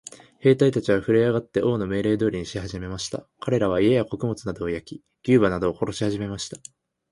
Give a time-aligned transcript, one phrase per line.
[0.39, 3.27] 兵隊たちはふるえ上って、王の命令通りにしはじめました。
[3.39, 6.57] かれらは、家や穀物などを焼き、牛馬などを殺しはじめました。